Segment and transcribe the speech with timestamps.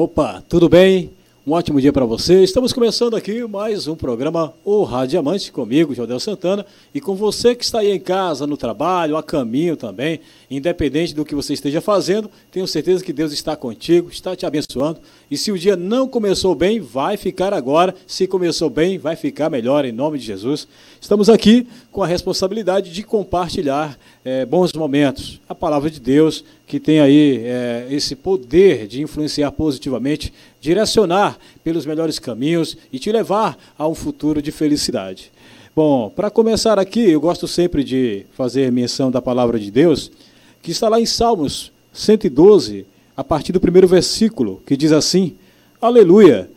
[0.00, 1.10] Opa, tudo bem?
[1.48, 2.42] Um ótimo dia para você.
[2.42, 7.54] Estamos começando aqui mais um programa O Rádio Diamante comigo, Jodel Santana, e com você
[7.54, 10.20] que está aí em casa, no trabalho, a caminho também,
[10.50, 15.00] independente do que você esteja fazendo, tenho certeza que Deus está contigo, está te abençoando.
[15.30, 17.94] E se o dia não começou bem, vai ficar agora.
[18.06, 20.68] Se começou bem, vai ficar melhor em nome de Jesus.
[21.00, 26.78] Estamos aqui com a responsabilidade de compartilhar é, bons momentos, a palavra de Deus que
[26.78, 33.56] tem aí é, esse poder de influenciar positivamente, direcionar pelos melhores caminhos e te levar
[33.78, 35.30] a um futuro de felicidade.
[35.74, 40.10] Bom, para começar aqui, eu gosto sempre de fazer menção da palavra de Deus,
[40.62, 42.84] que está lá em Salmos 112,
[43.16, 45.34] a partir do primeiro versículo, que diz assim:
[45.80, 46.50] Aleluia!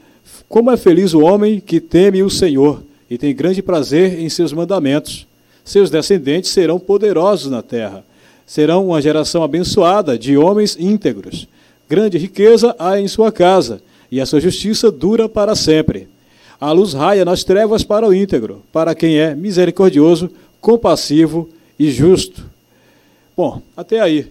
[0.50, 4.52] Como é feliz o homem que teme o Senhor e tem grande prazer em seus
[4.52, 5.28] mandamentos.
[5.64, 8.03] Seus descendentes serão poderosos na terra
[8.52, 11.47] serão uma geração abençoada de homens íntegros.
[11.90, 13.81] Grande riqueza há em sua casa,
[14.12, 16.08] e a sua justiça dura para sempre.
[16.59, 22.45] A luz raia nas trevas para o íntegro, para quem é misericordioso, compassivo e justo.
[23.36, 24.28] Bom, até aí.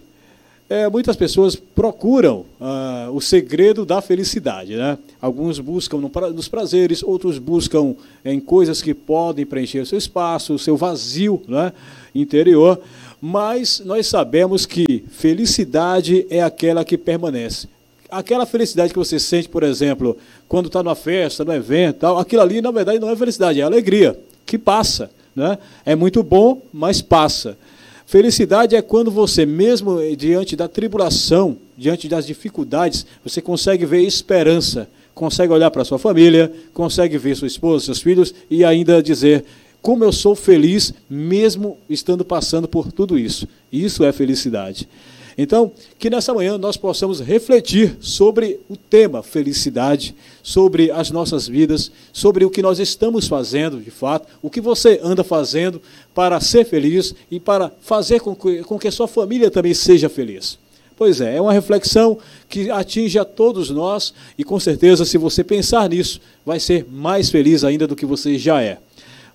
[0.69, 4.75] É, muitas pessoas procuram ah, o segredo da felicidade.
[4.75, 4.97] Né?
[5.19, 10.53] Alguns buscam no, nos prazeres, outros buscam em coisas que podem preencher o seu espaço,
[10.53, 11.73] o seu vazio né,
[12.15, 12.79] interior
[13.21, 17.67] mas nós sabemos que felicidade é aquela que permanece.
[18.11, 20.17] Aquela felicidade que você sente, por exemplo,
[20.47, 23.63] quando está numa festa, no evento, tal, aquilo ali, na verdade, não é felicidade, é
[23.63, 25.09] alegria, que passa.
[25.35, 25.57] Né?
[25.85, 27.57] É muito bom, mas passa.
[28.05, 34.89] Felicidade é quando você, mesmo diante da tribulação, diante das dificuldades, você consegue ver esperança,
[35.15, 39.45] consegue olhar para sua família, consegue ver sua esposa, seus filhos e ainda dizer:
[39.81, 43.47] como eu sou feliz mesmo estando passando por tudo isso.
[43.71, 44.87] Isso é felicidade.
[45.37, 51.91] Então, que nessa manhã nós possamos refletir sobre o tema felicidade, sobre as nossas vidas,
[52.11, 55.81] sobre o que nós estamos fazendo de fato, o que você anda fazendo
[56.13, 60.09] para ser feliz e para fazer com que, com que a sua família também seja
[60.09, 60.59] feliz.
[60.97, 65.43] Pois é, é uma reflexão que atinge a todos nós e com certeza, se você
[65.43, 68.77] pensar nisso, vai ser mais feliz ainda do que você já é.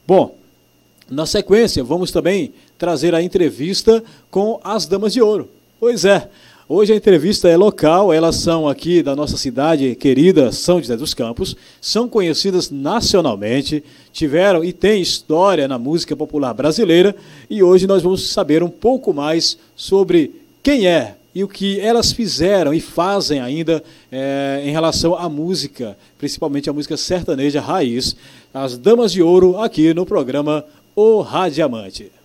[0.07, 0.37] Bom,
[1.11, 5.49] na sequência, vamos também trazer a entrevista com as Damas de Ouro.
[5.79, 6.31] Pois é,
[6.67, 11.13] hoje a entrevista é local, elas são aqui da nossa cidade querida, São José dos
[11.13, 17.15] Campos, são conhecidas nacionalmente, tiveram e têm história na música popular brasileira
[17.51, 20.31] e hoje nós vamos saber um pouco mais sobre
[20.63, 25.95] quem é e o que elas fizeram e fazem ainda é, em relação à música,
[26.17, 28.17] principalmente a música sertaneja raiz,
[28.55, 30.65] as Damas de Ouro, aqui no programa
[30.95, 32.16] O Radiamante.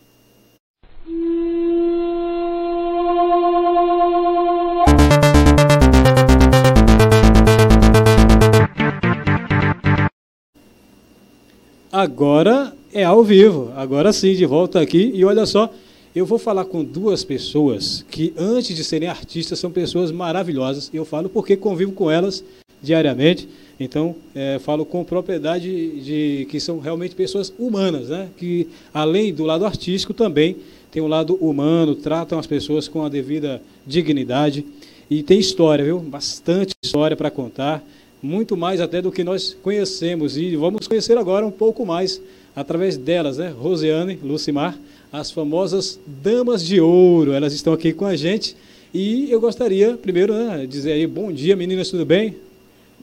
[11.91, 15.11] Agora é ao vivo, agora sim, de volta aqui.
[15.13, 15.69] E olha só,
[16.15, 20.89] eu vou falar com duas pessoas que, antes de serem artistas, são pessoas maravilhosas.
[20.93, 22.41] Eu falo porque convivo com elas
[22.81, 23.45] diariamente.
[23.77, 28.29] Então, é, falo com propriedade de que são realmente pessoas humanas, né?
[28.37, 30.55] que, além do lado artístico, também
[30.89, 34.65] tem um lado humano, tratam as pessoas com a devida dignidade.
[35.09, 35.99] E tem história, viu?
[35.99, 37.83] Bastante história para contar,
[38.21, 40.37] muito mais até do que nós conhecemos.
[40.37, 42.21] E vamos conhecer agora um pouco mais
[42.55, 43.49] através delas, né?
[43.49, 44.77] Rosiane, Lucimar
[45.11, 47.33] as famosas Damas de Ouro.
[47.33, 48.55] Elas estão aqui com a gente.
[48.93, 52.35] E eu gostaria, primeiro, né, dizer aí, bom dia, meninas, tudo bem?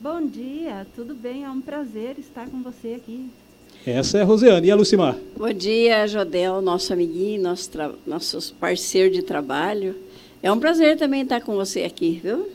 [0.01, 1.45] Bom dia, tudo bem?
[1.45, 3.27] É um prazer estar com você aqui.
[3.87, 4.69] Essa é a Rosiane.
[4.69, 5.17] E a Lucimar?
[5.37, 7.71] Bom dia, Jodel, nosso amiguinho, nosso,
[8.07, 9.95] nosso parceiro de trabalho.
[10.43, 12.49] É um prazer também estar com você aqui, viu?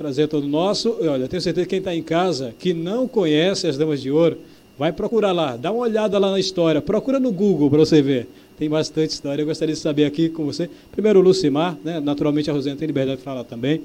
[0.00, 0.96] Prazer todo nosso.
[1.02, 4.38] Olha, tenho certeza que quem está em casa, que não conhece as Damas de Ouro,
[4.78, 8.26] vai procurar lá, dá uma olhada lá na história, procura no Google para você ver
[8.58, 9.42] tem bastante história.
[9.42, 12.00] Eu gostaria de saber aqui com você, primeiro o Lucimar, né?
[12.00, 13.82] naturalmente a Rosana tem liberdade de falar também.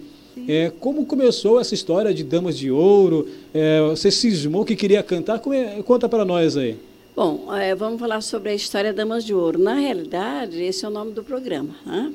[0.47, 3.27] É, como começou essa história de Damas de Ouro?
[3.53, 5.41] É, você cismou que queria cantar?
[5.51, 6.77] É, conta para nós aí.
[7.13, 9.59] Bom, é, vamos falar sobre a história Damas de Ouro.
[9.59, 11.75] Na realidade, esse é o nome do programa.
[11.85, 12.13] Né?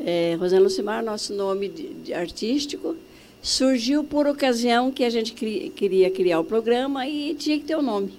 [0.00, 2.94] É, Rosana Lucimar, nosso nome de, de artístico,
[3.42, 7.74] surgiu por ocasião que a gente cri, queria criar o programa e tinha que ter
[7.74, 8.12] o um nome.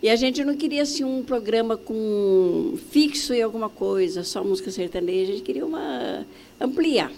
[0.00, 4.70] E a gente não queria assim, um programa com fixo em alguma coisa, só música
[4.70, 6.24] sertaneja, a gente queria uma
[6.58, 7.12] ampliar,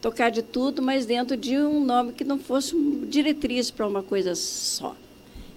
[0.00, 2.76] tocar de tudo, mas dentro de um nome que não fosse
[3.08, 4.94] diretriz para uma coisa só.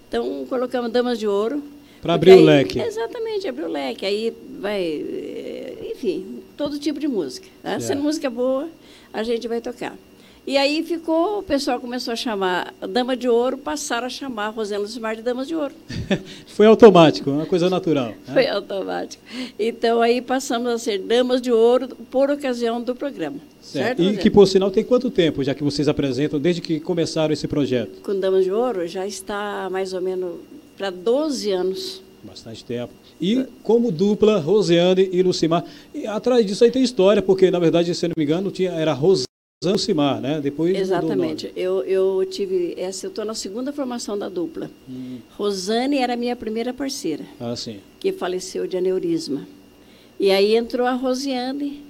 [0.08, 1.62] Então colocamos Damas de Ouro.
[2.00, 2.80] Para abrir aí, o leque.
[2.80, 4.06] Exatamente, abrir o leque.
[4.06, 7.46] Aí vai, eh, enfim, todo tipo de música.
[7.62, 7.78] Né?
[7.80, 8.68] Sendo música boa,
[9.12, 9.96] a gente vai tocar.
[10.46, 14.80] E aí ficou, o pessoal começou a chamar Dama de Ouro, passaram a chamar Rosana
[14.80, 15.74] Lucimar de Dama de Ouro.
[16.46, 18.10] Foi automático, uma coisa natural.
[18.10, 18.32] Né?
[18.32, 19.20] Foi automático.
[19.58, 23.38] Então aí passamos a ser Damas de Ouro por ocasião do programa.
[23.60, 27.32] Certo, e que, por sinal, tem quanto tempo, já que vocês apresentam, desde que começaram
[27.32, 28.00] esse projeto?
[28.02, 30.36] Com Damas de Ouro já está mais ou menos
[30.78, 32.02] para 12 anos.
[32.22, 32.92] Bastante tempo.
[33.20, 35.64] E como dupla, Rosiane e Lucimar.
[35.92, 38.92] E atrás disso aí tem história, porque, na verdade, se não me engano, tinha, era
[38.92, 39.26] Rosane
[39.72, 40.40] Lucimar, né?
[40.40, 41.52] Depois Exatamente.
[41.56, 44.70] Eu, eu tive essa, eu estou na segunda formação da dupla.
[44.88, 45.18] Hum.
[45.36, 47.24] Rosane era a minha primeira parceira.
[47.40, 47.80] Ah, sim.
[48.00, 49.46] Que faleceu de aneurisma.
[50.18, 51.85] E aí entrou a Rosiane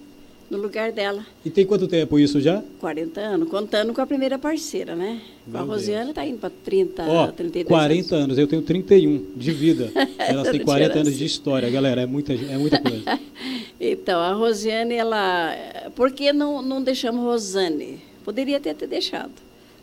[0.50, 1.24] no lugar dela.
[1.44, 2.62] E tem quanto tempo isso já?
[2.80, 5.20] 40 anos, contando com a primeira parceira, né?
[5.50, 8.24] Com a Rosiane está indo para 30, Ó, 32 40 anos.
[8.24, 8.38] anos.
[8.38, 9.90] eu tenho 31 de vida.
[10.18, 13.18] Elas têm 40 anos de história, galera, é muita, é muita coisa.
[13.80, 15.54] então, a Rosiane, ela...
[15.94, 18.00] Por que não, não deixamos Rosane?
[18.24, 19.32] Poderia ter, ter deixado,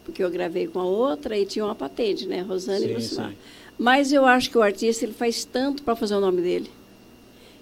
[0.06, 2.42] porque eu gravei com a outra e tinha uma patente, né?
[2.42, 3.34] Rosane sim, e Lucimar.
[3.78, 6.70] Mas eu acho que o artista ele faz tanto para fazer o nome dele.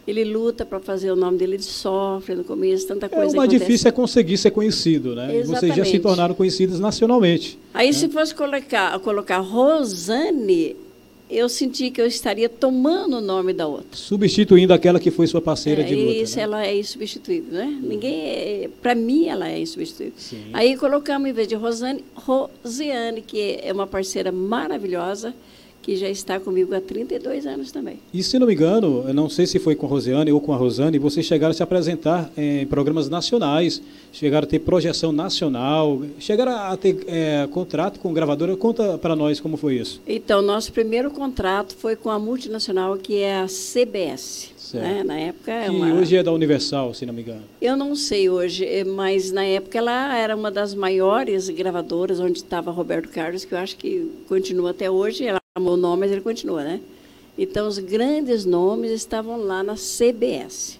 [0.07, 3.27] Ele luta para fazer o nome dele, ele sofre no começo, tanta coisa.
[3.27, 5.35] É, o mais difícil é conseguir ser conhecido, né?
[5.37, 5.59] Exatamente.
[5.59, 7.57] Vocês já se tornaram conhecidos nacionalmente.
[7.73, 7.93] Aí, né?
[7.93, 10.75] se fosse colocar, colocar Rosane,
[11.31, 13.87] eu senti que eu estaria tomando o nome da outra.
[13.93, 16.17] Substituindo aquela que foi sua parceira é, de luta.
[16.17, 16.43] Isso, né?
[16.43, 17.79] ela é insubstituível, né?
[17.81, 20.13] Ninguém, é, para mim, ela é insubstituível.
[20.17, 20.49] Sim.
[20.51, 25.33] Aí colocamos, em vez de Rosane, Rosiane, que é uma parceira maravilhosa
[25.81, 27.99] que já está comigo há 32 anos também.
[28.13, 30.53] E se não me engano, eu não sei se foi com a Rosiane ou com
[30.53, 33.81] a Rosane, vocês chegaram a se apresentar em programas nacionais,
[34.11, 38.55] chegaram a ter projeção nacional, chegaram a ter é, contrato com gravadora.
[38.55, 40.01] Conta para nós como foi isso.
[40.07, 44.51] Então, nosso primeiro contrato foi com a multinacional que é a CBS.
[44.73, 45.03] Né?
[45.03, 45.93] Na época é uma...
[45.95, 47.43] hoje é da Universal, se não me engano.
[47.61, 52.37] Eu não sei hoje, eh, mas na época ela era uma das maiores gravadoras, onde
[52.37, 55.25] estava Roberto Carlos, que eu acho que continua até hoje.
[55.25, 56.79] Ela o nome, mas ele continua, né?
[57.37, 60.79] Então, os grandes nomes estavam lá na CBS.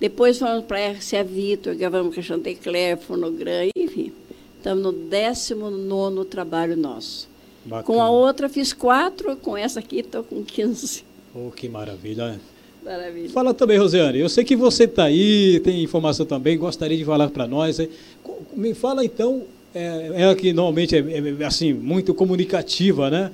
[0.00, 4.10] Depois fomos para a RCA Vitor, gravamos com a Chantecler, Fonogran, enfim.
[4.56, 7.28] Estamos no 19 trabalho nosso.
[7.62, 7.82] Bacana.
[7.82, 11.04] Com a outra fiz quatro, com essa aqui estou com 15.
[11.34, 12.28] Oh, que maravilha.
[12.28, 12.40] Né?
[12.82, 13.28] Maravilha.
[13.28, 14.18] Fala também, Rosiane.
[14.18, 17.78] Eu sei que você está aí, tem informação também, gostaria de falar para nós.
[18.56, 19.42] Me fala então,
[19.74, 21.00] é, ela que normalmente é,
[21.38, 23.30] é assim muito comunicativa, né?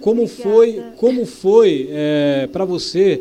[0.00, 3.20] Como foi, como foi é, para você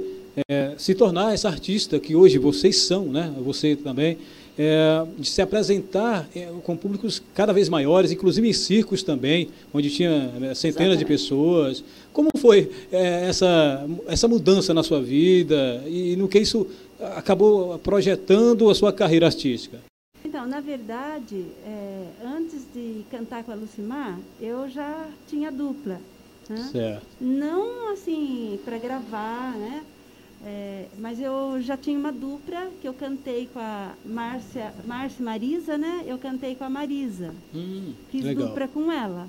[0.50, 3.34] é, se tornar essa artista que hoje vocês são, né?
[3.44, 4.18] Você também,
[4.58, 9.90] é, de se apresentar é, com públicos cada vez maiores, inclusive em circos também, onde
[9.90, 11.00] tinha né, centenas Exatamente.
[11.00, 11.84] de pessoas.
[12.14, 16.68] Como foi é, essa, essa mudança na sua vida e no que isso
[17.16, 19.80] acabou projetando a sua carreira artística?
[20.24, 26.00] Então, na verdade, é, antes de cantar com a Lucimar, eu já tinha dupla.
[26.52, 26.70] Né?
[26.72, 27.08] Certo.
[27.20, 29.84] Não assim para gravar, né?
[30.44, 35.78] É, mas eu já tinha uma dupla que eu cantei com a Márcia, Márcia Marisa,
[35.78, 36.04] né?
[36.08, 37.34] Eu cantei com a Marisa.
[37.54, 38.48] Hum, Fiz legal.
[38.48, 39.28] dupla com ela.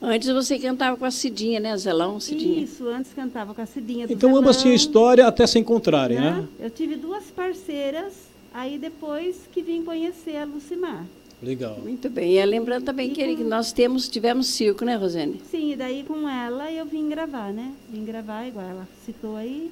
[0.00, 1.74] Antes você cantava com a Cidinha, né?
[1.78, 2.62] Zelão, Cidinha.
[2.62, 4.04] Isso, antes cantava com a Cidinha.
[4.04, 6.32] então Zelão, ambas tinham história até se encontrarem, né?
[6.32, 6.48] né?
[6.60, 8.12] Eu tive duas parceiras,
[8.52, 11.06] aí depois que vim conhecer a Lucimar.
[11.42, 11.78] Legal.
[11.82, 12.38] Muito bem.
[12.38, 15.40] E lembrando também que, nós temos, tivemos circo, né, Rosane?
[15.50, 17.72] Sim, e daí com ela eu vim gravar, né?
[17.90, 19.70] Vim gravar, igual ela citou aí,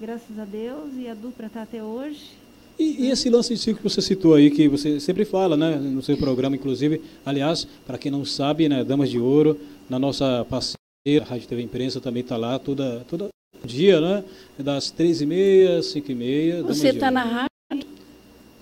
[0.00, 2.42] graças a Deus, e a dupla está até hoje.
[2.78, 5.76] E, e, esse lance de circo que você citou aí, que você sempre fala, né,
[5.76, 9.58] no seu programa, inclusive, aliás, para quem não sabe, né, Damas de Ouro,
[9.90, 10.76] na nossa parceira,
[11.20, 13.28] a Rádio TV Imprensa também está lá toda, todo
[13.64, 14.24] dia, né,
[14.58, 16.62] das três e meia, cinco e meia.
[16.62, 17.51] Você está na rádio?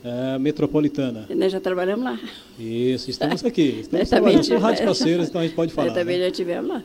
[0.02, 1.26] É, metropolitana.
[1.35, 2.19] Nós já trabalhamos lá.
[2.59, 3.80] Isso, estamos aqui.
[3.83, 5.88] Estamos trabalhando com rádios parceiras, então a gente pode falar.
[5.88, 6.26] Nós também né?
[6.26, 6.83] já tivemos lá.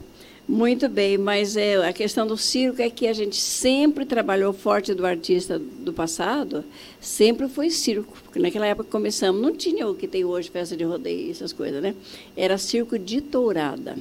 [0.48, 4.93] Muito bem, mas é, a questão do circo é que a gente sempre trabalhou forte
[4.93, 6.63] do artista do passado,
[7.01, 8.15] sempre foi circo.
[8.24, 11.51] Porque naquela época que começamos, não tinha o que tem hoje, festa de rodeio, essas
[11.51, 11.95] coisas, né?
[12.38, 13.98] Era circo de tourada.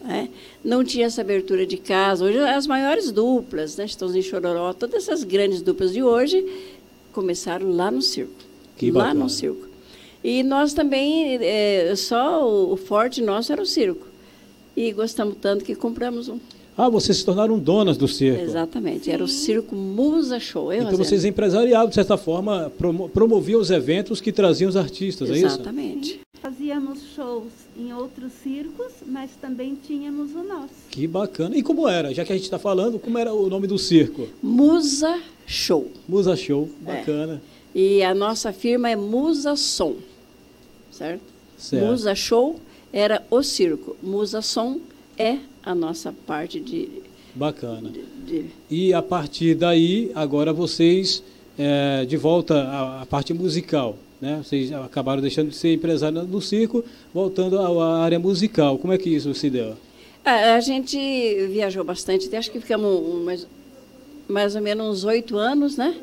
[0.00, 0.28] Né?
[0.62, 2.24] Não tinha essa abertura de casa.
[2.24, 3.84] Hoje, as maiores duplas, né?
[3.84, 6.46] Estãozinho Chororó, todas essas grandes duplas de hoje
[7.12, 8.47] começaram lá no circo.
[8.78, 9.24] Que lá bacana.
[9.24, 9.66] no circo.
[10.22, 14.06] E nós também, é, só o, o forte nosso era o circo.
[14.76, 16.38] E gostamos tanto que compramos um.
[16.76, 18.40] Ah, vocês se tornaram donas do circo.
[18.40, 19.10] Exatamente, Sim.
[19.10, 20.72] era o Circo Musa Show.
[20.72, 25.42] Então vocês empresariavam, de certa forma, promo promoviam os eventos que traziam os artistas, Exatamente.
[25.42, 25.56] é isso?
[25.56, 26.20] Exatamente.
[26.40, 30.70] Fazíamos shows em outros circos, mas também tínhamos o nosso.
[30.88, 31.56] Que bacana.
[31.56, 32.14] E como era?
[32.14, 34.28] Já que a gente está falando, como era o nome do circo?
[34.40, 35.90] Musa Show.
[36.08, 37.42] Musa Show, bacana.
[37.54, 37.57] É.
[37.80, 39.98] E a nossa firma é Musa Som,
[40.90, 41.22] certo?
[41.56, 41.86] Certo.
[41.86, 42.58] Musa Show
[42.92, 43.96] era o circo.
[44.02, 44.80] Musa Som
[45.16, 46.88] é a nossa parte de.
[47.36, 47.88] Bacana.
[47.88, 48.46] De, de...
[48.68, 51.22] E a partir daí, agora vocês,
[51.56, 54.40] é, de volta à, à, parte musical, né?
[54.42, 58.76] Vocês acabaram deixando de ser empresário no circo, voltando à, à área musical.
[58.76, 59.76] Como é que isso se deu?
[60.24, 60.98] A, a gente
[61.46, 63.46] viajou bastante, acho que ficamos mais,
[64.26, 65.94] mais ou menos uns oito anos, né?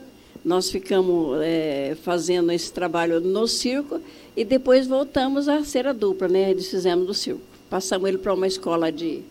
[0.46, 4.00] Nós ficamos é, fazendo esse trabalho no circo
[4.38, 6.52] e depois voltamos a ser a dupla, né?
[6.52, 7.42] Eles fizemos do circo.
[7.68, 9.22] Passamos ele para uma escola de,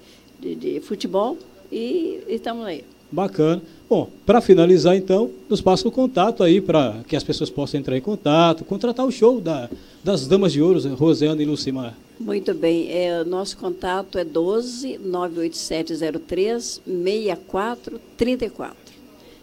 [0.41, 1.39] de, de futebol
[1.71, 2.85] e, estamos aí.
[3.13, 3.63] Bacana.
[3.89, 7.97] Bom, para finalizar, então, nos passa o contato aí para que as pessoas possam entrar
[7.97, 9.71] em contato, contratar o show da,
[10.03, 11.97] das Damas de Ouro, Rosiana e Lucimar.
[12.19, 12.91] Muito bem.
[12.91, 18.77] É, nosso contato é 12 98703 6434.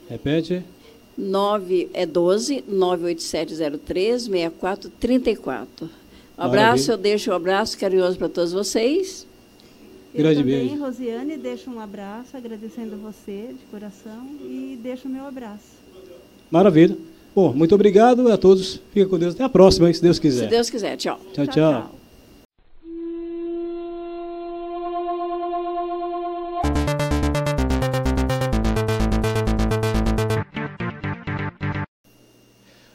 [0.10, 0.62] Repete.
[1.18, 5.90] 9, é 12 98703 6434.
[6.38, 9.28] Um abraço, eu deixo um abraço carinhoso para todos vocês.
[10.14, 10.84] Grande eu também, beijo.
[10.84, 15.80] Rosiane, deixo um abraço, agradecendo você de coração e deixo o meu abraço.
[16.50, 16.98] Maravilha.
[17.34, 18.82] Bom, muito obrigado a todos.
[18.92, 19.36] Fica com Deus.
[19.36, 20.46] Até a próxima, se Deus quiser.
[20.46, 20.98] Se Deus quiser.
[20.98, 21.20] Tchau.
[21.34, 21.54] Tchau, tchau.
[21.54, 22.01] tchau.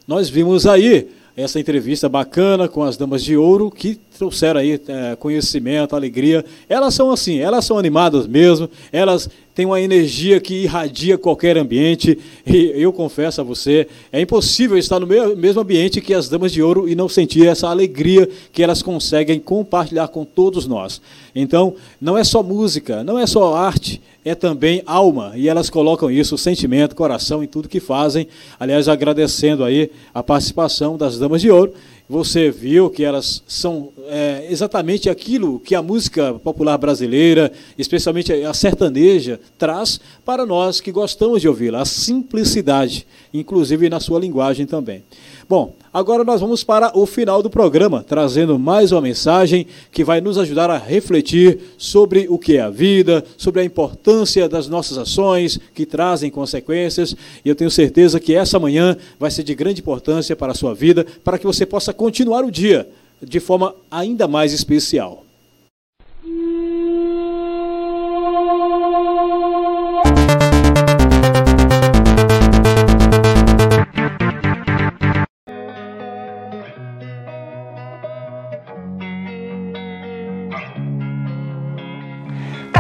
[0.07, 5.17] Nós vimos aí essa entrevista bacana com as damas de ouro que trouxeram aí é,
[5.17, 6.45] conhecimento, alegria.
[6.69, 12.19] Elas são assim, elas são animadas mesmo, elas têm uma energia que irradia qualquer ambiente.
[12.47, 16.63] E eu confesso a você, é impossível estar no mesmo ambiente que as damas de
[16.63, 21.01] ouro e não sentir essa alegria que elas conseguem compartilhar com todos nós.
[21.35, 25.33] Então, não é só música, não é só arte, é também alma.
[25.37, 28.29] E elas colocam isso, sentimento, coração em tudo que fazem.
[28.61, 31.73] Aliás, agradecendo aí a participação das damas de ouro
[32.09, 38.55] você viu que elas são é, exatamente aquilo que a música popular brasileira, especialmente a
[38.55, 45.03] sertaneja, traz para nós que gostamos de ouvi-la, a simplicidade, inclusive na sua linguagem também.
[45.49, 50.21] Bom, agora nós vamos para o final do programa, trazendo mais uma mensagem que vai
[50.21, 54.99] nos ajudar a refletir sobre o que é a vida, sobre a importância das nossas
[54.99, 57.15] ações que trazem consequências.
[57.45, 60.75] E eu tenho certeza que essa manhã vai ser de grande importância para a sua
[60.75, 62.89] vida, para que você possa continuar o dia
[63.23, 65.26] de forma ainda mais especial.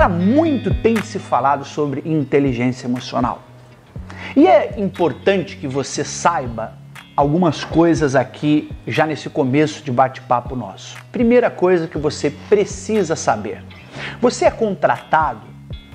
[0.08, 3.42] Muito tem se falado sobre inteligência emocional.
[4.34, 6.74] E é importante que você saiba
[7.16, 10.96] algumas coisas aqui já nesse começo de bate-papo nosso.
[11.10, 13.62] Primeira coisa que você precisa saber:
[14.20, 15.42] você é contratado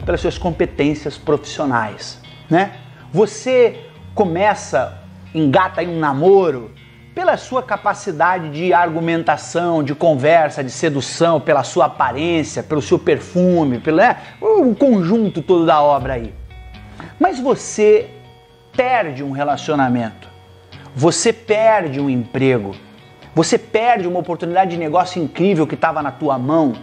[0.06, 2.74] pelas suas competências profissionais, né?
[3.14, 4.98] Você começa,
[5.34, 6.72] engata em um namoro
[7.14, 13.80] pela sua capacidade de argumentação, de conversa, de sedução, pela sua aparência, pelo seu perfume,
[13.80, 16.34] pelo né, o conjunto todo da obra aí.
[17.20, 18.10] Mas você
[18.76, 20.30] perde um relacionamento,
[20.96, 22.76] você perde um emprego,
[23.36, 26.74] você perde uma oportunidade de negócio incrível que estava na tua mão,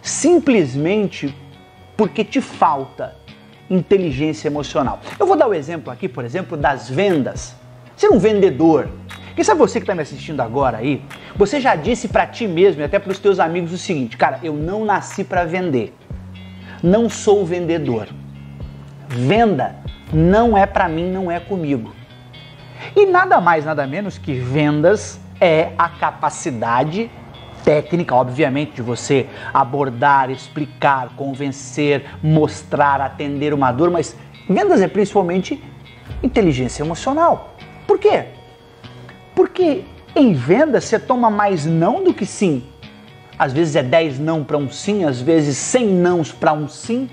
[0.00, 1.34] simplesmente
[1.96, 3.16] porque te falta
[3.68, 5.00] inteligência emocional.
[5.18, 7.54] Eu vou dar o exemplo aqui, por exemplo, das vendas.
[7.96, 8.88] Ser um vendedor
[9.36, 11.02] quem sabe você que está me assistindo agora aí,
[11.36, 14.40] você já disse para ti mesmo e até para os teus amigos o seguinte, cara,
[14.42, 15.94] eu não nasci para vender.
[16.82, 18.08] Não sou vendedor.
[19.06, 19.76] Venda
[20.10, 21.94] não é para mim, não é comigo.
[22.94, 27.10] E nada mais, nada menos que vendas é a capacidade
[27.62, 34.16] técnica, obviamente, de você abordar, explicar, convencer, mostrar, atender uma dor, mas
[34.48, 35.62] vendas é principalmente
[36.22, 37.54] inteligência emocional.
[37.86, 38.35] Por quê?
[39.36, 39.84] Porque
[40.16, 42.64] em venda você toma mais não do que sim.
[43.38, 47.08] Às vezes é 10 não para um sim, às vezes 100 nãos para um sim.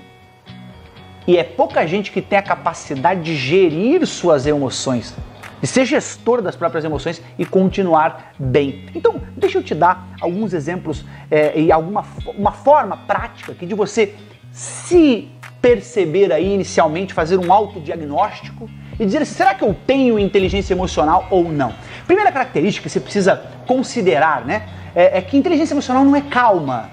[1.26, 5.14] E é pouca gente que tem a capacidade de gerir suas emoções,
[5.60, 8.86] de ser gestor das próprias emoções e continuar bem.
[8.94, 12.04] Então, deixa eu te dar alguns exemplos é, e alguma
[12.36, 14.14] uma forma prática aqui de você
[14.50, 15.28] se
[15.60, 21.50] perceber aí inicialmente, fazer um autodiagnóstico e dizer será que eu tenho inteligência emocional ou
[21.50, 21.74] não?
[22.06, 23.36] Primeira característica que você precisa
[23.66, 26.90] considerar, né, é, é que inteligência emocional não é calma.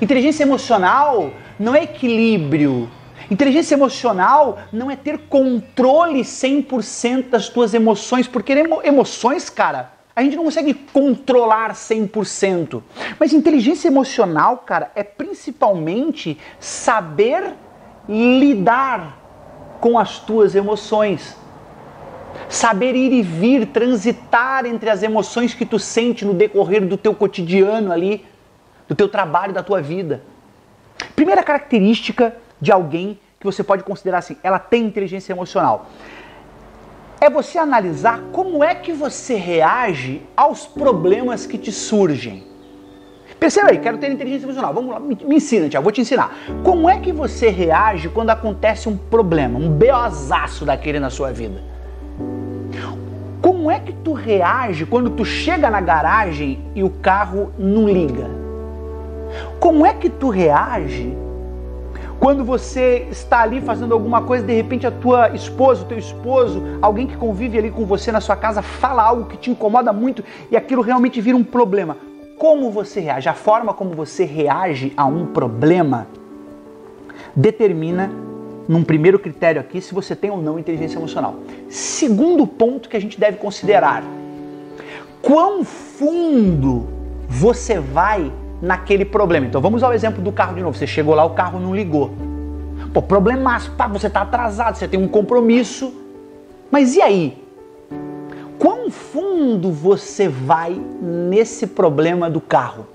[0.00, 2.90] Inteligência emocional não é equilíbrio.
[3.30, 10.22] Inteligência emocional não é ter controle 100% das tuas emoções, porque emo emoções, cara, A
[10.22, 12.80] gente não consegue controlar 100%.
[13.18, 17.54] Mas inteligência emocional, cara, é principalmente saber
[18.08, 19.23] lidar
[19.84, 21.36] com as tuas emoções.
[22.48, 27.14] Saber ir e vir, transitar entre as emoções que tu sente no decorrer do teu
[27.14, 28.24] cotidiano ali,
[28.88, 30.22] do teu trabalho, da tua vida.
[31.14, 35.90] Primeira característica de alguém que você pode considerar assim, ela tem inteligência emocional
[37.20, 42.44] é você analisar como é que você reage aos problemas que te surgem.
[43.38, 44.72] Perceba aí, quero ter inteligência emocional.
[44.72, 46.34] Vamos lá, me, me ensina, Tiago, vou te ensinar.
[46.62, 51.60] Como é que você reage quando acontece um problema, um beozaço daquele na sua vida?
[53.42, 58.30] Como é que tu reage quando tu chega na garagem e o carro não liga?
[59.60, 61.14] Como é que tu reage
[62.18, 66.62] quando você está ali fazendo alguma coisa, de repente a tua esposa, o teu esposo,
[66.80, 70.24] alguém que convive ali com você na sua casa, fala algo que te incomoda muito
[70.50, 71.98] e aquilo realmente vira um problema.
[72.38, 73.28] Como você reage?
[73.28, 76.06] A forma como você reage a um problema
[77.34, 78.10] determina,
[78.68, 81.36] num primeiro critério aqui, se você tem ou não inteligência emocional.
[81.68, 84.02] Segundo ponto que a gente deve considerar:
[85.22, 86.88] quão fundo
[87.28, 89.46] você vai naquele problema.
[89.46, 90.76] Então vamos ao exemplo do carro de novo.
[90.76, 92.10] Você chegou lá, o carro não ligou.
[92.92, 95.92] Pô, problemaço, pá, você está atrasado, você tem um compromisso.
[96.70, 97.43] Mas e aí?
[98.64, 102.86] Quão fundo você vai nesse problema do carro?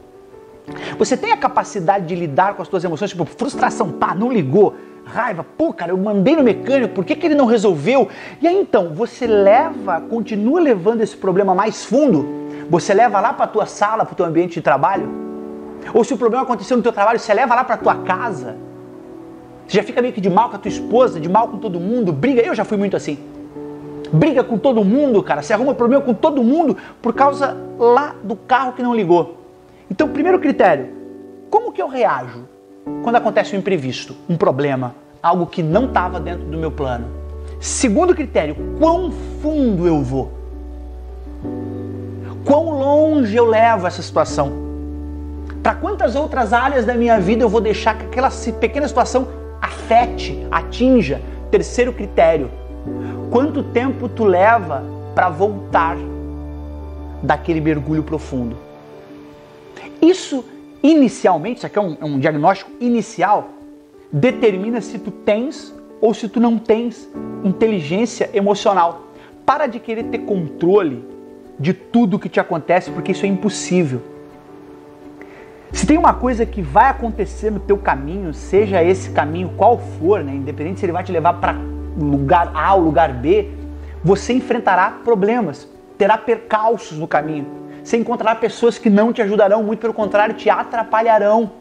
[0.97, 4.73] Você tem a capacidade de lidar com as suas emoções, tipo frustração, pá, não ligou,
[5.05, 8.07] raiva, pô, cara, eu mandei no mecânico, por que, que ele não resolveu?
[8.41, 12.25] E aí então, você leva, continua levando esse problema mais fundo?
[12.67, 15.07] Você leva lá para tua sala, para o teu ambiente de trabalho?
[15.93, 18.57] Ou se o problema aconteceu no teu trabalho, você leva lá para tua casa.
[19.67, 21.79] Você já fica meio que de mal com a tua esposa, de mal com todo
[21.79, 22.41] mundo, briga.
[22.41, 23.19] Eu já fui muito assim.
[24.11, 25.41] Briga com todo mundo, cara.
[25.41, 29.37] Você arruma problema com todo mundo por causa lá do carro que não ligou.
[29.89, 30.89] Então, primeiro critério,
[31.49, 32.47] como que eu reajo
[33.03, 37.07] quando acontece um imprevisto, um problema, algo que não estava dentro do meu plano?
[37.59, 40.31] Segundo critério, quão fundo eu vou?
[42.45, 44.51] Quão longe eu levo essa situação?
[45.61, 49.27] Para quantas outras áreas da minha vida eu vou deixar que aquela pequena situação
[49.61, 51.21] afete, atinja?
[51.51, 52.49] Terceiro critério:
[53.29, 55.97] quanto tempo tu leva para voltar
[57.21, 58.55] daquele mergulho profundo?
[60.01, 60.45] Isso
[60.81, 63.49] inicialmente, isso aqui é um, é um diagnóstico inicial,
[64.11, 67.09] determina se tu tens ou se tu não tens
[67.43, 69.07] inteligência emocional.
[69.45, 71.03] Para de querer ter controle
[71.59, 74.01] de tudo que te acontece, porque isso é impossível.
[75.71, 80.23] Se tem uma coisa que vai acontecer no teu caminho, seja esse caminho qual for,
[80.23, 81.55] né, independente se ele vai te levar para
[81.97, 83.49] lugar A ou lugar B,
[84.03, 87.45] você enfrentará problemas, terá percalços no caminho.
[87.83, 91.51] Você encontrará pessoas que não te ajudarão, muito pelo contrário, te atrapalharão.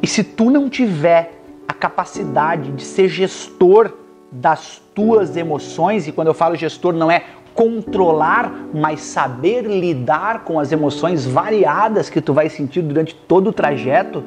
[0.00, 1.32] E se tu não tiver
[1.68, 3.92] a capacidade de ser gestor
[4.30, 10.58] das tuas emoções, e quando eu falo gestor não é controlar, mas saber lidar com
[10.58, 14.24] as emoções variadas que tu vai sentir durante todo o trajeto,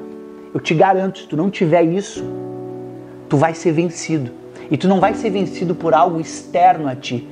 [0.53, 2.23] eu te garanto, se tu não tiver isso,
[3.29, 4.31] tu vai ser vencido.
[4.69, 7.27] E tu não vai ser vencido por algo externo a ti.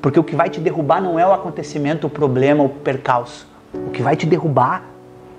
[0.00, 3.46] Porque o que vai te derrubar não é o acontecimento, o problema, o percalço.
[3.72, 4.84] O que vai te derrubar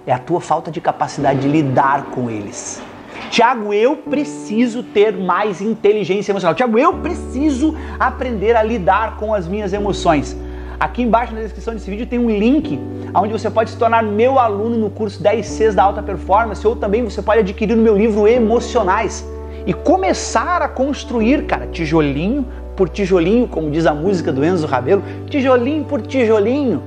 [0.08, 2.82] é a tua falta de capacidade de lidar com eles.
[3.30, 6.56] Tiago, eu preciso ter mais inteligência emocional.
[6.56, 10.38] Tiago, eu preciso aprender a lidar com as minhas emoções.
[10.80, 12.80] Aqui embaixo na descrição desse vídeo tem um link
[13.13, 16.76] onde você pode se tornar meu aluno no curso 10 Cs da Alta Performance ou
[16.76, 19.26] também você pode adquirir o meu livro Emocionais
[19.65, 22.45] e começar a construir, cara, tijolinho
[22.76, 26.82] por tijolinho, como diz a música do Enzo Rabelo, tijolinho por tijolinho,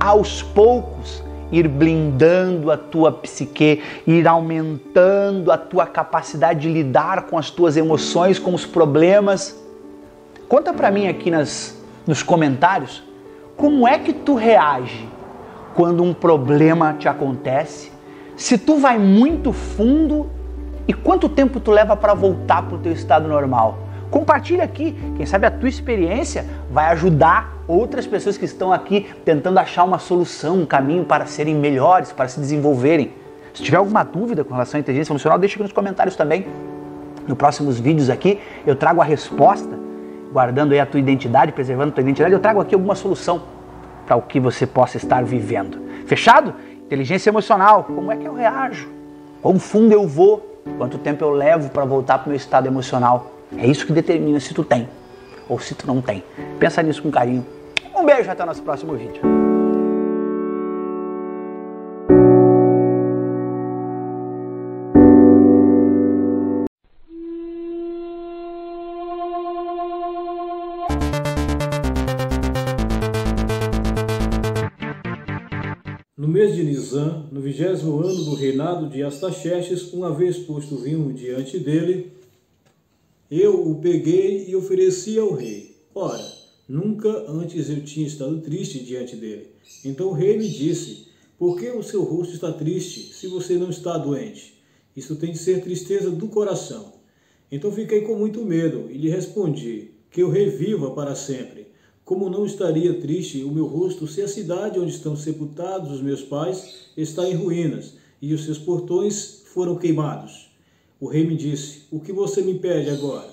[0.00, 7.36] aos poucos, ir blindando a tua psique, ir aumentando a tua capacidade de lidar com
[7.36, 9.62] as tuas emoções, com os problemas.
[10.48, 13.02] Conta para mim aqui nas, nos comentários
[13.54, 15.06] como é que tu reage
[15.74, 17.92] quando um problema te acontece,
[18.36, 20.28] se tu vai muito fundo
[20.86, 23.78] e quanto tempo tu leva para voltar para o teu estado normal.
[24.10, 29.58] Compartilha aqui, quem sabe a tua experiência vai ajudar outras pessoas que estão aqui tentando
[29.58, 33.12] achar uma solução, um caminho para serem melhores, para se desenvolverem.
[33.54, 36.46] Se tiver alguma dúvida com relação à inteligência emocional, deixa aqui nos comentários também.
[37.26, 39.78] Nos próximos vídeos aqui eu trago a resposta,
[40.30, 43.42] guardando aí a tua identidade, preservando a tua identidade, eu trago aqui alguma solução
[44.06, 45.78] para o que você possa estar vivendo.
[46.06, 46.54] Fechado?
[46.84, 48.90] Inteligência emocional, como é que eu reajo?
[49.40, 50.51] Quão fundo eu vou?
[50.78, 53.32] Quanto tempo eu levo para voltar para o meu estado emocional?
[53.56, 54.88] É isso que determina se tu tem
[55.48, 56.22] ou se tu não tem.
[56.58, 57.44] Pensa nisso com carinho.
[57.94, 59.51] Um beijo, até o nosso próximo vídeo.
[76.92, 82.12] No vigésimo ano do reinado de Astaxerxes, uma vez posto vinho diante dele,
[83.30, 85.76] eu o peguei e ofereci ao rei.
[85.94, 86.22] Ora,
[86.68, 89.48] nunca antes eu tinha estado triste diante dele.
[89.84, 93.70] Então o rei me disse: Por que o seu rosto está triste, se você não
[93.70, 94.62] está doente?
[94.94, 96.92] Isso tem de ser tristeza do coração.
[97.50, 101.61] Então fiquei com muito medo e lhe respondi: Que eu reviva para sempre.
[102.12, 106.20] Como não estaria triste o meu rosto se a cidade onde estão sepultados os meus
[106.20, 110.50] pais está em ruínas e os seus portões foram queimados?
[111.00, 113.30] O rei me disse: O que você me pede agora?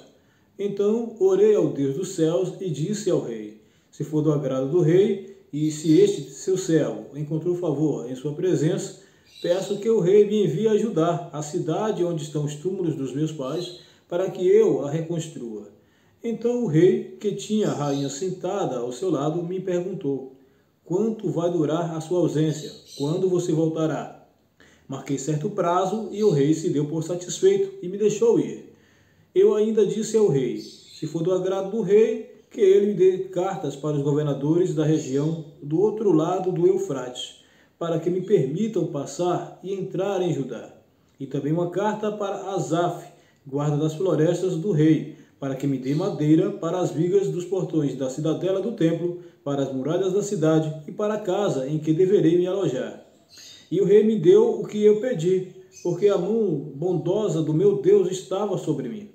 [0.57, 3.59] Então orei ao Deus dos céus e disse ao rei:
[3.91, 8.31] Se for do agrado do rei, e se este seu servo encontrou favor em sua
[8.31, 9.01] presença,
[9.41, 13.33] peço que o rei me envie ajudar a cidade onde estão os túmulos dos meus
[13.33, 15.78] pais, para que eu a reconstrua.
[16.21, 20.35] Então o rei, que tinha a rainha sentada ao seu lado, me perguntou:
[20.83, 22.71] Quanto vai durar a sua ausência?
[22.97, 24.27] Quando você voltará?
[24.85, 28.73] Marquei certo prazo e o rei se deu por satisfeito e me deixou ir.
[29.33, 33.19] Eu ainda disse ao rei: Se for do agrado do rei, que ele me dê
[33.25, 37.45] cartas para os governadores da região do outro lado do Eufrates,
[37.77, 40.73] para que me permitam passar e entrar em Judá.
[41.17, 43.07] E também uma carta para Asaf,
[43.45, 47.95] guarda das florestas do rei, para que me dê madeira para as vigas dos portões
[47.95, 51.93] da cidadela do templo, para as muralhas da cidade e para a casa em que
[51.93, 53.05] deverei me alojar.
[53.71, 55.47] E o rei me deu o que eu pedi,
[55.81, 59.09] porque a mão bondosa do meu Deus estava sobre mim.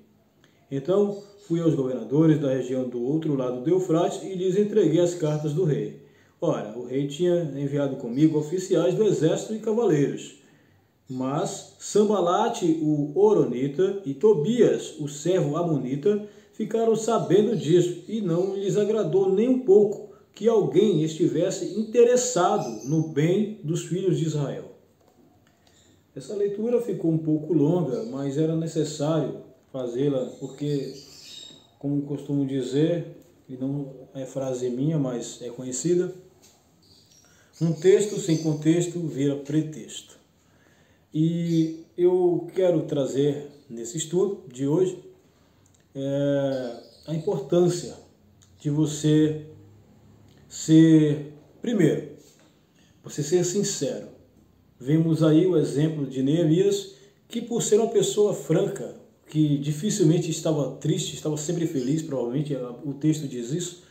[0.71, 5.15] Então fui aos governadores da região do outro lado do Eufrates e lhes entreguei as
[5.15, 6.01] cartas do rei.
[6.41, 10.44] Ora, o rei tinha enviado comigo oficiais do exército e cavaleiros.
[11.09, 18.77] Mas Sambalate, o Oronita, e Tobias, o servo Amonita, ficaram sabendo disso e não lhes
[18.77, 24.73] agradou nem um pouco que alguém estivesse interessado no bem dos filhos de Israel.
[26.15, 30.95] Essa leitura ficou um pouco longa, mas era necessário fazê-la porque,
[31.79, 33.17] como costumo dizer,
[33.49, 36.15] e não é frase minha, mas é conhecida,
[37.61, 40.24] um texto sem contexto vira pretexto.
[41.17, 44.99] E eu quero trazer nesse estudo de hoje
[45.95, 47.95] é, a importância
[48.59, 49.47] de você
[50.49, 52.09] ser, primeiro,
[53.05, 54.09] você ser sincero.
[54.77, 56.97] Vemos aí o exemplo de Neemias,
[57.29, 58.97] que por ser uma pessoa franca,
[59.29, 63.85] que dificilmente estava triste, estava sempre feliz, provavelmente o texto diz isso,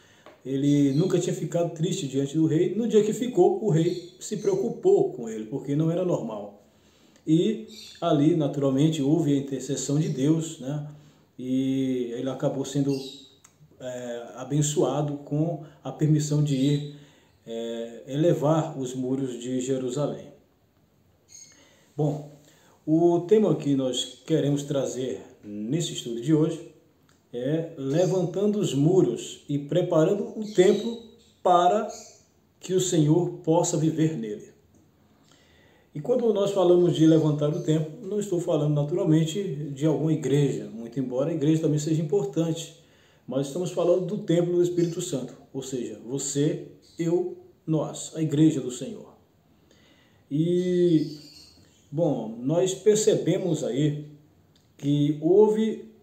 [0.45, 2.75] ele nunca tinha ficado triste diante do rei.
[2.75, 6.62] No dia que ficou, o rei se preocupou com ele, porque não era normal.
[7.25, 7.67] E
[8.01, 10.87] ali, naturalmente, houve a intercessão de Deus, né?
[11.37, 12.93] E ele acabou sendo
[13.79, 16.95] é, abençoado com a permissão de ir
[17.45, 20.27] é, elevar os muros de Jerusalém.
[21.95, 22.31] Bom,
[22.85, 26.73] o tema que nós queremos trazer nesse estudo de hoje
[27.31, 31.01] é levantando os muros e preparando o templo
[31.41, 31.87] para
[32.59, 34.52] que o Senhor possa viver nele.
[35.93, 40.67] E quando nós falamos de levantar o templo, não estou falando naturalmente de alguma igreja,
[40.73, 42.83] muito embora a igreja também seja importante,
[43.27, 48.59] mas estamos falando do templo do Espírito Santo, ou seja, você, eu, nós, a igreja
[48.59, 49.13] do Senhor.
[50.31, 51.15] E,
[51.91, 54.07] bom, nós percebemos aí
[54.77, 55.93] que houve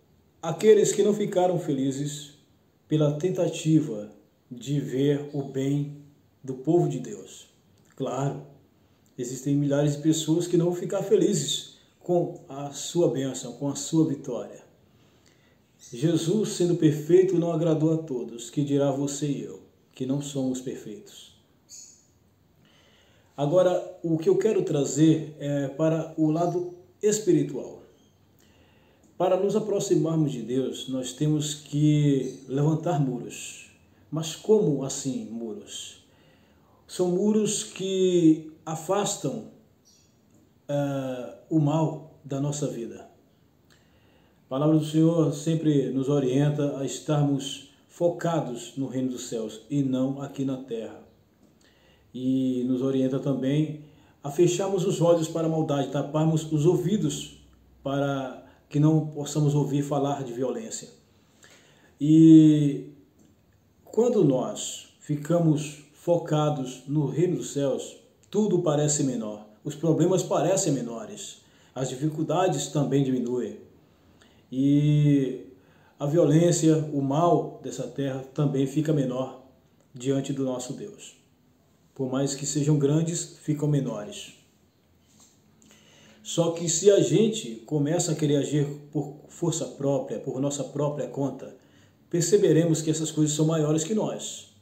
[0.40, 2.34] aqueles que não ficaram felizes
[2.86, 4.08] pela tentativa
[4.50, 5.96] de ver o bem
[6.42, 7.48] do povo de Deus.
[7.96, 8.42] Claro,
[9.20, 13.74] Existem milhares de pessoas que não vão ficar felizes com a sua bênção, com a
[13.74, 14.64] sua vitória.
[15.92, 19.60] Jesus, sendo perfeito, não agradou a todos, que dirá você e eu,
[19.94, 21.34] que não somos perfeitos.
[23.36, 27.82] Agora, o que eu quero trazer é para o lado espiritual.
[29.18, 33.70] Para nos aproximarmos de Deus, nós temos que levantar muros.
[34.10, 35.98] Mas como assim muros?
[36.88, 39.50] São muros que afastam
[40.68, 43.08] uh, o mal da nossa vida.
[44.46, 49.82] A palavra do Senhor sempre nos orienta a estarmos focados no reino dos céus e
[49.82, 51.02] não aqui na terra.
[52.12, 53.84] E nos orienta também
[54.22, 57.38] a fecharmos os olhos para a maldade, taparmos os ouvidos
[57.82, 60.88] para que não possamos ouvir falar de violência.
[62.00, 62.90] E
[63.84, 67.99] quando nós ficamos focados no reino dos céus,
[68.30, 69.46] tudo parece menor.
[69.64, 71.38] Os problemas parecem menores.
[71.74, 73.58] As dificuldades também diminuem.
[74.50, 75.46] E
[75.98, 79.44] a violência, o mal dessa terra também fica menor
[79.92, 81.16] diante do nosso Deus.
[81.94, 84.34] Por mais que sejam grandes, ficam menores.
[86.22, 91.08] Só que se a gente começa a querer agir por força própria, por nossa própria
[91.08, 91.56] conta,
[92.08, 94.54] perceberemos que essas coisas são maiores que nós.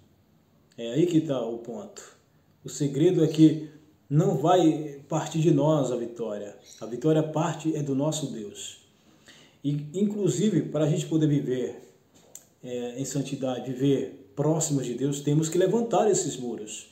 [0.77, 2.18] É aí que está o ponto.
[2.65, 3.71] O segredo é que
[4.09, 6.57] não vai partir de nós a vitória.
[6.81, 8.79] A vitória parte é do nosso Deus.
[9.63, 11.81] E, inclusive, para a gente poder viver
[12.63, 16.91] é, em santidade, viver próximos de Deus, temos que levantar esses muros.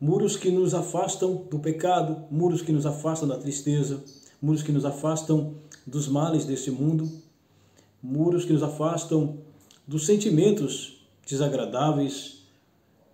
[0.00, 4.02] Muros que nos afastam do pecado, muros que nos afastam da tristeza,
[4.40, 5.54] muros que nos afastam
[5.86, 7.10] dos males deste mundo,
[8.02, 9.38] muros que nos afastam
[9.86, 12.42] dos sentimentos desagradáveis.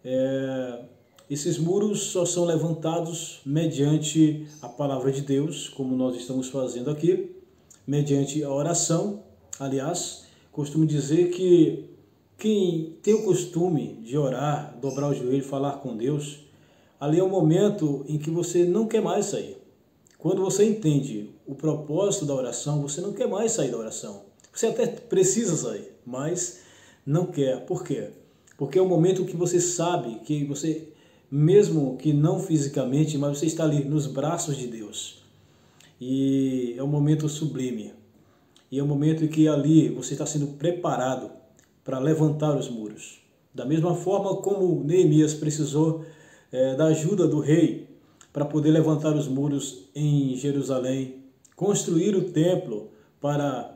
[0.05, 0.85] É,
[1.29, 7.35] esses muros só são levantados mediante a palavra de Deus, como nós estamos fazendo aqui,
[7.87, 9.23] mediante a oração.
[9.59, 11.91] Aliás, costumo dizer que
[12.39, 16.41] quem tem o costume de orar, dobrar o joelho, falar com Deus,
[17.01, 19.57] ali é o momento em que você não quer mais sair.
[20.19, 24.23] Quando você entende o propósito da oração, você não quer mais sair da oração.
[24.53, 26.61] Você até precisa sair, mas
[27.05, 27.65] não quer.
[27.67, 28.11] Por quê?
[28.57, 30.89] Porque é o momento que você sabe que você,
[31.31, 35.23] mesmo que não fisicamente, mas você está ali nos braços de Deus.
[36.01, 37.93] E é um momento sublime.
[38.71, 41.31] E é um momento em que ali você está sendo preparado
[41.85, 43.19] para levantar os muros.
[43.55, 46.05] Da mesma forma como Neemias precisou
[46.53, 47.87] é, da ajuda do rei
[48.33, 53.75] para poder levantar os muros em Jerusalém, construir o templo para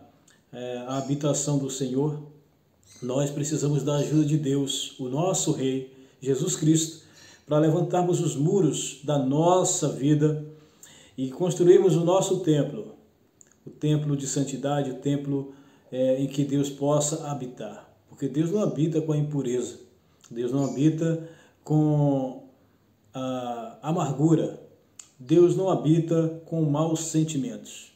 [0.52, 2.20] é, a habitação do Senhor,
[3.02, 7.06] nós precisamos da ajuda de Deus, o nosso Rei, Jesus Cristo,
[7.50, 10.46] para levantarmos os muros da nossa vida
[11.18, 12.94] e construirmos o nosso templo,
[13.66, 15.52] o templo de santidade, o templo
[15.90, 17.92] é, em que Deus possa habitar.
[18.08, 19.80] Porque Deus não habita com a impureza,
[20.30, 21.28] Deus não habita
[21.64, 22.44] com
[23.12, 24.62] a amargura,
[25.18, 27.90] Deus não habita com maus sentimentos.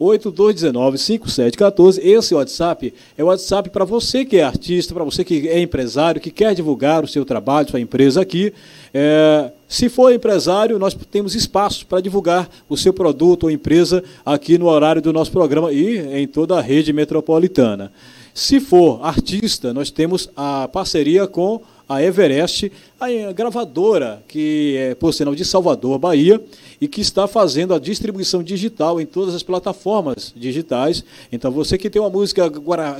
[0.00, 1.98] 12982195714.
[2.02, 6.20] Esse WhatsApp é o WhatsApp para você que é artista, para você que é empresário,
[6.20, 8.52] que quer divulgar o seu trabalho, sua empresa aqui.
[8.92, 14.56] É, se for empresário, nós temos espaço para divulgar o seu produto ou empresa aqui
[14.56, 17.92] no horário do nosso programa e em toda a rede metropolitana.
[18.32, 22.70] Se for artista, nós temos a parceria com a Everest,
[23.00, 26.40] a gravadora que é, por sinal, de Salvador, Bahia,
[26.80, 31.02] e que está fazendo a distribuição digital em todas as plataformas digitais.
[31.32, 32.48] Então, você que tem uma música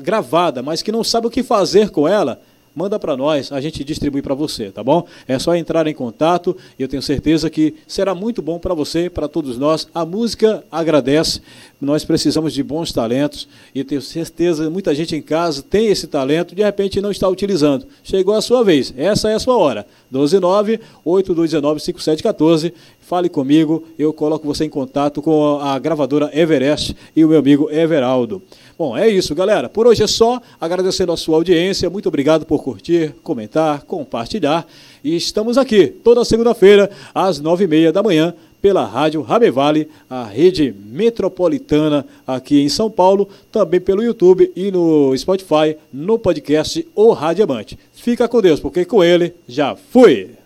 [0.00, 2.40] gravada, mas que não sabe o que fazer com ela,
[2.78, 5.04] manda para nós, a gente distribui para você, tá bom?
[5.26, 9.10] É só entrar em contato e eu tenho certeza que será muito bom para você,
[9.10, 9.88] para todos nós.
[9.92, 11.42] A música agradece,
[11.80, 16.54] nós precisamos de bons talentos e tenho certeza muita gente em casa tem esse talento,
[16.54, 17.86] de repente não está utilizando.
[18.04, 19.84] Chegou a sua vez, essa é a sua hora.
[20.12, 22.74] 129 8219 5714
[23.08, 27.70] fale comigo, eu coloco você em contato com a gravadora Everest e o meu amigo
[27.70, 28.42] Everaldo.
[28.78, 29.66] Bom, é isso, galera.
[29.66, 30.42] Por hoje é só.
[30.60, 31.88] Agradecendo a sua audiência.
[31.88, 34.66] Muito obrigado por curtir, comentar, compartilhar.
[35.02, 40.24] E estamos aqui toda segunda-feira, às nove e meia da manhã, pela Rádio Rabevale, a
[40.24, 47.12] rede metropolitana aqui em São Paulo, também pelo YouTube e no Spotify, no podcast O
[47.12, 47.78] Radiamante.
[47.94, 50.37] Fica com Deus, porque com ele já fui!